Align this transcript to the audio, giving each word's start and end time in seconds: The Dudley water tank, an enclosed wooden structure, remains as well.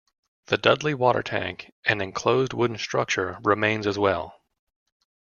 The 0.47 0.57
Dudley 0.57 0.95
water 0.95 1.21
tank, 1.21 1.71
an 1.85 2.01
enclosed 2.01 2.53
wooden 2.53 2.79
structure, 2.79 3.37
remains 3.43 3.85
as 3.85 3.99
well. 3.99 4.33